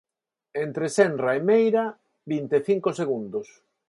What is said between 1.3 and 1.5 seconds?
e